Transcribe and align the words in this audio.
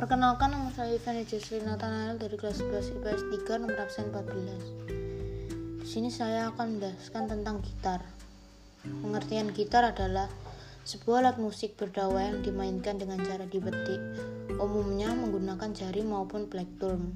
Perkenalkan 0.00 0.48
nama 0.56 0.72
saya 0.72 0.96
Ivan 0.96 1.28
Jesli 1.28 1.60
Nathanael 1.60 2.16
dari 2.16 2.32
kelas 2.32 2.64
11 2.64 3.04
IPS 3.04 3.20
3 3.44 3.60
nomor 3.60 3.84
absen 3.84 4.08
14. 4.08 4.96
Di 5.76 5.84
sini 5.84 6.08
saya 6.08 6.48
akan 6.48 6.80
menjelaskan 6.80 7.28
tentang 7.28 7.60
gitar. 7.60 8.00
Pengertian 8.80 9.52
gitar 9.52 9.92
adalah 9.92 10.32
sebuah 10.88 11.20
alat 11.20 11.36
musik 11.36 11.76
berdauer 11.76 12.32
yang 12.32 12.40
dimainkan 12.40 12.96
dengan 12.96 13.20
cara 13.20 13.44
dibetik, 13.44 14.00
umumnya 14.56 15.12
menggunakan 15.12 15.68
jari 15.68 16.00
maupun 16.00 16.48
plektrum. 16.48 17.12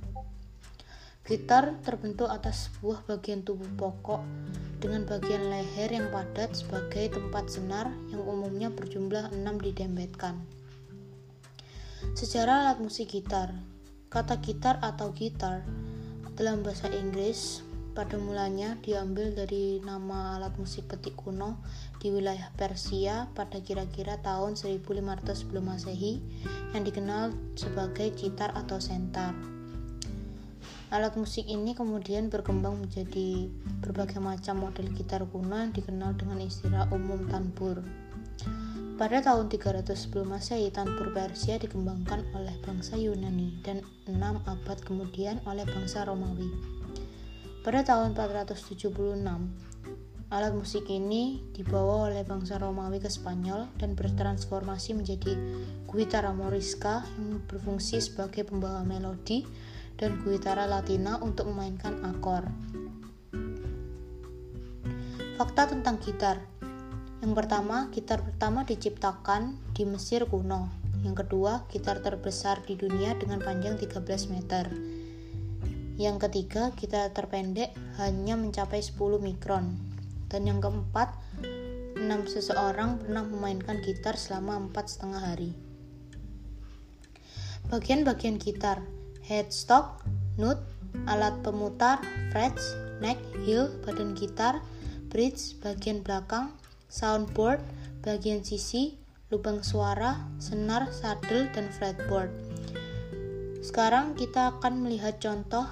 Gitar 1.24 1.80
terbentuk 1.88 2.28
atas 2.28 2.68
sebuah 2.68 3.08
bagian 3.08 3.48
tubuh 3.48 3.80
pokok 3.80 4.20
dengan 4.84 5.08
bagian 5.08 5.48
leher 5.48 5.88
yang 5.88 6.12
padat 6.12 6.52
sebagai 6.52 7.16
tempat 7.16 7.48
senar 7.48 7.88
yang 8.12 8.20
umumnya 8.28 8.68
berjumlah 8.68 9.32
6 9.32 9.40
didempetkan. 9.40 10.63
Sejarah 12.12 12.68
alat 12.68 12.84
musik 12.84 13.16
gitar 13.16 13.56
Kata 14.12 14.36
gitar 14.44 14.76
atau 14.84 15.16
gitar 15.16 15.64
dalam 16.36 16.60
bahasa 16.60 16.92
Inggris 16.92 17.64
pada 17.94 18.18
mulanya 18.18 18.74
diambil 18.82 19.30
dari 19.32 19.78
nama 19.80 20.34
alat 20.34 20.58
musik 20.58 20.90
petik 20.90 21.14
kuno 21.14 21.62
di 22.02 22.10
wilayah 22.10 22.50
Persia 22.58 23.30
pada 23.32 23.62
kira-kira 23.62 24.18
tahun 24.18 24.58
1500 24.58 25.30
sebelum 25.30 25.70
masehi 25.70 26.18
yang 26.74 26.82
dikenal 26.82 27.30
sebagai 27.54 28.10
gitar 28.18 28.50
atau 28.52 28.82
sentar. 28.82 29.30
Alat 30.90 31.14
musik 31.14 31.46
ini 31.46 31.74
kemudian 31.74 32.30
berkembang 32.30 32.82
menjadi 32.82 33.46
berbagai 33.82 34.18
macam 34.18 34.68
model 34.68 34.90
gitar 34.94 35.22
kuno 35.30 35.54
yang 35.54 35.70
dikenal 35.70 36.18
dengan 36.18 36.42
istilah 36.42 36.90
umum 36.90 37.30
tanbur. 37.30 37.78
Pada 38.94 39.18
tahun 39.18 39.50
300 39.50 39.90
sebelum 39.90 40.38
Masehi, 40.38 40.70
tanpur 40.70 41.10
Persia 41.10 41.58
dikembangkan 41.58 42.30
oleh 42.30 42.54
bangsa 42.62 42.94
Yunani 42.94 43.58
dan 43.66 43.82
6 44.06 44.14
abad 44.46 44.78
kemudian 44.86 45.42
oleh 45.50 45.66
bangsa 45.66 46.06
Romawi. 46.06 46.46
Pada 47.66 47.82
tahun 47.82 48.14
476, 48.14 48.94
alat 50.30 50.54
musik 50.54 50.86
ini 50.86 51.42
dibawa 51.50 52.06
oleh 52.06 52.22
bangsa 52.22 52.54
Romawi 52.62 53.02
ke 53.02 53.10
Spanyol 53.10 53.66
dan 53.82 53.98
bertransformasi 53.98 54.94
menjadi 54.94 55.42
guitarra 55.90 56.30
morisca 56.30 57.02
yang 57.18 57.42
berfungsi 57.50 57.98
sebagai 57.98 58.46
pembawa 58.46 58.86
melodi 58.86 59.42
dan 59.98 60.22
guitarra 60.22 60.70
latina 60.70 61.18
untuk 61.18 61.50
memainkan 61.50 61.98
akor. 62.06 62.46
Fakta 65.34 65.66
tentang 65.66 65.98
gitar 65.98 66.53
yang 67.24 67.32
pertama, 67.32 67.88
gitar 67.88 68.20
pertama 68.20 68.68
diciptakan 68.68 69.56
di 69.72 69.88
Mesir 69.88 70.28
kuno. 70.28 70.68
Yang 71.00 71.24
kedua, 71.24 71.64
gitar 71.72 72.04
terbesar 72.04 72.60
di 72.68 72.76
dunia 72.76 73.16
dengan 73.16 73.40
panjang 73.40 73.80
13 73.80 74.28
meter. 74.28 74.68
Yang 75.96 76.28
ketiga, 76.28 76.76
gitar 76.76 77.16
terpendek 77.16 77.72
hanya 77.96 78.36
mencapai 78.36 78.84
10 78.84 79.24
mikron. 79.24 79.72
Dan 80.28 80.44
yang 80.44 80.60
keempat, 80.60 81.16
enam 81.96 82.28
seseorang 82.28 83.00
pernah 83.00 83.24
memainkan 83.24 83.80
gitar 83.80 84.20
selama 84.20 84.60
empat 84.60 84.84
setengah 84.92 85.24
hari. 85.24 85.56
Bagian-bagian 87.72 88.36
gitar, 88.36 88.84
headstock, 89.24 90.04
nut, 90.36 90.60
alat 91.08 91.40
pemutar, 91.40 92.04
frets, 92.36 92.76
neck, 93.00 93.16
heel, 93.48 93.72
badan 93.80 94.12
gitar, 94.12 94.60
bridge, 95.08 95.56
bagian 95.64 96.04
belakang, 96.04 96.52
soundboard, 96.88 97.60
bagian 98.04 98.44
sisi, 98.44 99.00
lubang 99.32 99.64
suara, 99.64 100.28
senar, 100.38 100.92
saddle, 100.92 101.48
dan 101.56 101.72
fretboard. 101.72 102.30
Sekarang 103.64 104.12
kita 104.12 104.58
akan 104.58 104.84
melihat 104.84 105.16
contoh 105.18 105.64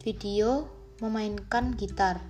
video 0.00 0.70
memainkan 1.02 1.74
gitar. 1.74 2.22